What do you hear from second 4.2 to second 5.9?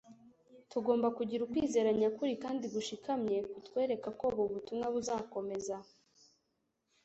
ubu butumwa buzakomeza